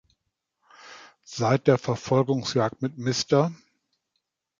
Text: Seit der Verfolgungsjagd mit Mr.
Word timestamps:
Seit 1.25 1.67
der 1.67 1.77
Verfolgungsjagd 1.77 2.81
mit 2.81 2.97
Mr. 2.97 3.51